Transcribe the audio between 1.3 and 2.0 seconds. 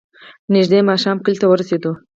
ته ورسېدو.